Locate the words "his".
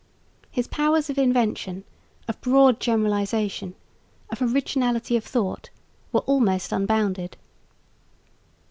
0.49-0.67